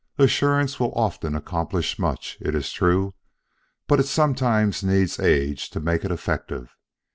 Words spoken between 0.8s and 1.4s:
often